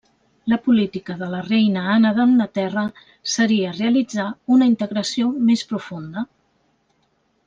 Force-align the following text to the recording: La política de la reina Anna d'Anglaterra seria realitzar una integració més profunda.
La 0.51 0.57
política 0.67 1.15
de 1.19 1.27
la 1.33 1.41
reina 1.49 1.83
Anna 1.97 2.13
d'Anglaterra 2.19 2.85
seria 3.35 3.73
realitzar 3.77 4.25
una 4.59 4.71
integració 4.73 5.29
més 5.51 5.63
profunda. 5.75 6.25